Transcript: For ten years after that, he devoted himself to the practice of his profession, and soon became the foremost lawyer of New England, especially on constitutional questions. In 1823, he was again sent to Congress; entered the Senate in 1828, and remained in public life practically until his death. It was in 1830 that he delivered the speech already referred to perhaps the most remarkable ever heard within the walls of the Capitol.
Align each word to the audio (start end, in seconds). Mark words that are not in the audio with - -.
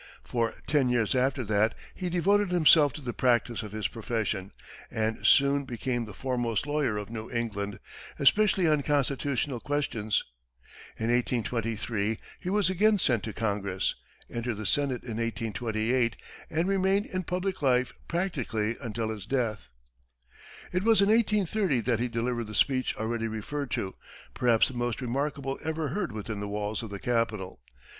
For 0.23 0.55
ten 0.65 0.89
years 0.89 1.13
after 1.13 1.43
that, 1.43 1.77
he 1.93 2.09
devoted 2.09 2.49
himself 2.49 2.91
to 2.93 3.01
the 3.01 3.13
practice 3.13 3.61
of 3.61 3.71
his 3.71 3.87
profession, 3.87 4.51
and 4.89 5.23
soon 5.23 5.63
became 5.63 6.05
the 6.05 6.13
foremost 6.15 6.65
lawyer 6.65 6.97
of 6.97 7.11
New 7.11 7.29
England, 7.29 7.79
especially 8.17 8.67
on 8.67 8.81
constitutional 8.81 9.59
questions. 9.59 10.23
In 10.97 11.11
1823, 11.11 12.17
he 12.39 12.49
was 12.49 12.67
again 12.67 12.97
sent 12.97 13.21
to 13.25 13.31
Congress; 13.31 13.93
entered 14.27 14.57
the 14.57 14.65
Senate 14.65 15.03
in 15.03 15.17
1828, 15.17 16.15
and 16.49 16.67
remained 16.67 17.05
in 17.05 17.21
public 17.21 17.61
life 17.61 17.93
practically 18.07 18.77
until 18.81 19.09
his 19.11 19.27
death. 19.27 19.67
It 20.73 20.81
was 20.81 21.03
in 21.03 21.09
1830 21.09 21.79
that 21.81 21.99
he 21.99 22.07
delivered 22.07 22.47
the 22.47 22.55
speech 22.55 22.95
already 22.95 23.27
referred 23.27 23.69
to 23.73 23.93
perhaps 24.33 24.67
the 24.67 24.73
most 24.73 24.99
remarkable 24.99 25.59
ever 25.63 25.89
heard 25.89 26.11
within 26.11 26.39
the 26.39 26.47
walls 26.49 26.81
of 26.81 26.89
the 26.89 26.97
Capitol. 26.97 27.59